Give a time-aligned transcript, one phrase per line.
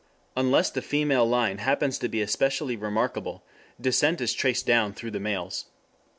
[0.35, 3.43] Unless the female line happens to be especially remarkable
[3.79, 5.65] descent is traced down through the males.